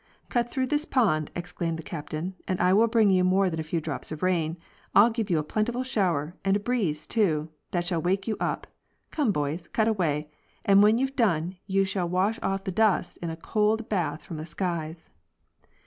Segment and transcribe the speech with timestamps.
[0.29, 3.69] ''Cut through this pond," exclaimed the captain, ''and I will bring you more than a
[3.69, 4.57] few drops of rain;
[4.95, 8.65] I'll give you a plentiful shower and a breeze, too, that shall wake you up.
[9.11, 10.31] Come, boys, cut away,
[10.65, 14.37] and when you've done you shall wash off the dust in a cold bath from
[14.37, 15.11] the skies!